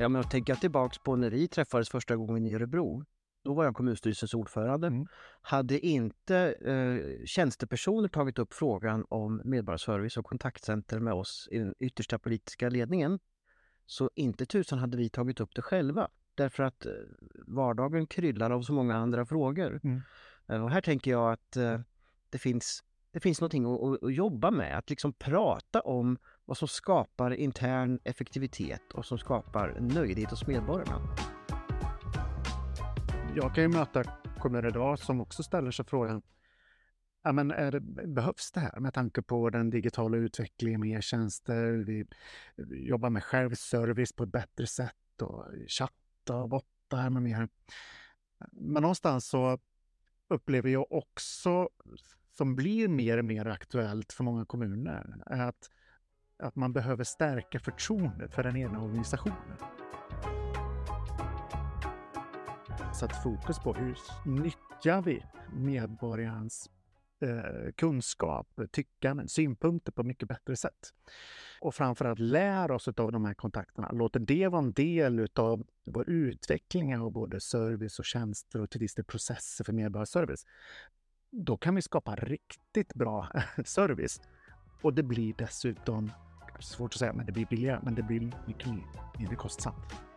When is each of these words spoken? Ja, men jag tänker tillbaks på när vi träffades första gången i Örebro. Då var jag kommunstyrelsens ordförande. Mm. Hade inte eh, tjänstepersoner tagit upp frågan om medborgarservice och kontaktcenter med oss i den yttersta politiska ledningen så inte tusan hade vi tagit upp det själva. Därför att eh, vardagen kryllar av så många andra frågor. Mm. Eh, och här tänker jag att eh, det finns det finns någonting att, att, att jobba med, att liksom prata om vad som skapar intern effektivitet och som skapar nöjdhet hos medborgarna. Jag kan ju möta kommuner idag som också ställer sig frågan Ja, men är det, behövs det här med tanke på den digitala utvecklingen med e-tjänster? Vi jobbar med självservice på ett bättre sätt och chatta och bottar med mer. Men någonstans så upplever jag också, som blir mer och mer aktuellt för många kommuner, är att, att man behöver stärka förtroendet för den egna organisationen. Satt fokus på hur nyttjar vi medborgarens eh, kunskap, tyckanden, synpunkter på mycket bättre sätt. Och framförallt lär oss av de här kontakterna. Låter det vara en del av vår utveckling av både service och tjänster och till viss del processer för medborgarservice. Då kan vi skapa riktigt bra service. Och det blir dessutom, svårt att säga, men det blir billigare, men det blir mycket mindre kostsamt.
Ja, 0.00 0.08
men 0.08 0.22
jag 0.22 0.30
tänker 0.30 0.54
tillbaks 0.54 0.98
på 0.98 1.16
när 1.16 1.30
vi 1.30 1.48
träffades 1.48 1.88
första 1.88 2.16
gången 2.16 2.46
i 2.46 2.54
Örebro. 2.54 3.04
Då 3.44 3.54
var 3.54 3.64
jag 3.64 3.74
kommunstyrelsens 3.74 4.34
ordförande. 4.34 4.86
Mm. 4.86 5.06
Hade 5.42 5.86
inte 5.86 6.36
eh, 6.60 7.24
tjänstepersoner 7.26 8.08
tagit 8.08 8.38
upp 8.38 8.54
frågan 8.54 9.04
om 9.08 9.42
medborgarservice 9.44 10.16
och 10.16 10.24
kontaktcenter 10.24 10.98
med 10.98 11.12
oss 11.12 11.48
i 11.50 11.58
den 11.58 11.74
yttersta 11.78 12.18
politiska 12.18 12.68
ledningen 12.68 13.18
så 13.86 14.10
inte 14.14 14.46
tusan 14.46 14.78
hade 14.78 14.96
vi 14.96 15.08
tagit 15.08 15.40
upp 15.40 15.54
det 15.54 15.62
själva. 15.62 16.08
Därför 16.34 16.62
att 16.62 16.86
eh, 16.86 16.92
vardagen 17.46 18.06
kryllar 18.06 18.50
av 18.50 18.62
så 18.62 18.72
många 18.72 18.96
andra 18.96 19.26
frågor. 19.26 19.80
Mm. 19.84 20.02
Eh, 20.48 20.64
och 20.64 20.70
här 20.70 20.80
tänker 20.80 21.10
jag 21.10 21.32
att 21.32 21.56
eh, 21.56 21.80
det 22.30 22.38
finns 22.38 22.84
det 23.10 23.20
finns 23.20 23.40
någonting 23.40 23.64
att, 23.64 23.82
att, 23.82 24.02
att 24.02 24.14
jobba 24.14 24.50
med, 24.50 24.78
att 24.78 24.90
liksom 24.90 25.12
prata 25.12 25.80
om 25.80 26.18
vad 26.48 26.56
som 26.56 26.68
skapar 26.68 27.30
intern 27.30 28.00
effektivitet 28.04 28.92
och 28.94 29.06
som 29.06 29.18
skapar 29.18 29.80
nöjdhet 29.80 30.30
hos 30.30 30.46
medborgarna. 30.46 31.16
Jag 33.36 33.54
kan 33.54 33.64
ju 33.64 33.68
möta 33.68 34.04
kommuner 34.38 34.68
idag 34.68 34.98
som 34.98 35.20
också 35.20 35.42
ställer 35.42 35.70
sig 35.70 35.84
frågan 35.84 36.22
Ja, 37.22 37.32
men 37.32 37.50
är 37.50 37.72
det, 37.72 37.80
behövs 38.06 38.52
det 38.52 38.60
här 38.60 38.80
med 38.80 38.94
tanke 38.94 39.22
på 39.22 39.50
den 39.50 39.70
digitala 39.70 40.16
utvecklingen 40.16 40.80
med 40.80 40.98
e-tjänster? 40.98 41.72
Vi 41.72 42.06
jobbar 42.88 43.10
med 43.10 43.24
självservice 43.24 44.12
på 44.12 44.22
ett 44.22 44.32
bättre 44.32 44.66
sätt 44.66 45.22
och 45.22 45.44
chatta 45.68 46.36
och 46.36 46.48
bottar 46.48 47.10
med 47.10 47.22
mer. 47.22 47.48
Men 48.52 48.82
någonstans 48.82 49.28
så 49.28 49.58
upplever 50.28 50.70
jag 50.70 50.92
också, 50.92 51.68
som 52.36 52.56
blir 52.56 52.88
mer 52.88 53.18
och 53.18 53.24
mer 53.24 53.46
aktuellt 53.46 54.12
för 54.12 54.24
många 54.24 54.44
kommuner, 54.44 55.22
är 55.26 55.40
att, 55.40 55.70
att 56.38 56.56
man 56.56 56.72
behöver 56.72 57.04
stärka 57.04 57.58
förtroendet 57.58 58.34
för 58.34 58.42
den 58.42 58.56
egna 58.56 58.82
organisationen. 58.82 59.56
Satt 62.94 63.22
fokus 63.22 63.58
på 63.58 63.74
hur 63.74 63.98
nyttjar 64.24 65.02
vi 65.02 65.24
medborgarens 65.52 66.70
eh, 67.20 67.72
kunskap, 67.76 68.60
tyckanden, 68.70 69.28
synpunkter 69.28 69.92
på 69.92 70.02
mycket 70.02 70.28
bättre 70.28 70.56
sätt. 70.56 70.94
Och 71.60 71.74
framförallt 71.74 72.18
lär 72.18 72.70
oss 72.70 72.88
av 72.88 73.12
de 73.12 73.24
här 73.24 73.34
kontakterna. 73.34 73.90
Låter 73.92 74.20
det 74.20 74.48
vara 74.48 74.62
en 74.62 74.72
del 74.72 75.28
av 75.34 75.66
vår 75.84 76.10
utveckling 76.10 76.98
av 76.98 77.12
både 77.12 77.40
service 77.40 77.98
och 77.98 78.04
tjänster 78.04 78.60
och 78.60 78.70
till 78.70 78.80
viss 78.80 78.94
del 78.94 79.04
processer 79.04 79.64
för 79.64 79.72
medborgarservice. 79.72 80.46
Då 81.30 81.56
kan 81.56 81.74
vi 81.74 81.82
skapa 81.82 82.14
riktigt 82.14 82.94
bra 82.94 83.28
service. 83.64 84.20
Och 84.82 84.94
det 84.94 85.02
blir 85.02 85.34
dessutom, 85.38 86.10
svårt 86.58 86.94
att 86.94 86.98
säga, 86.98 87.12
men 87.12 87.26
det 87.26 87.32
blir 87.32 87.46
billigare, 87.46 87.80
men 87.82 87.94
det 87.94 88.02
blir 88.02 88.20
mycket 88.46 88.68
mindre 89.18 89.36
kostsamt. 89.36 90.07